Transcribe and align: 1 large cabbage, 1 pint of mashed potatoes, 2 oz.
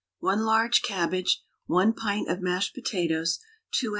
1 0.21 0.43
large 0.43 0.81
cabbage, 0.81 1.43
1 1.67 1.93
pint 1.93 2.27
of 2.27 2.41
mashed 2.41 2.73
potatoes, 2.73 3.37
2 3.73 3.89
oz. 3.89 3.89